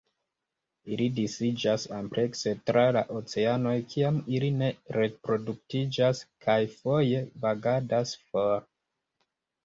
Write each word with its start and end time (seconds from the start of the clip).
Ili 0.93 1.07
disiĝas 1.17 1.83
amplekse 1.97 2.53
tra 2.69 2.85
la 2.95 3.03
oceanoj 3.19 3.73
kiam 3.91 4.17
ili 4.37 4.49
ne 4.61 4.69
reproduktiĝas, 4.97 6.23
kaj 6.47 6.57
foje 6.79 7.21
vagadas 7.45 8.15
for. 8.31 8.65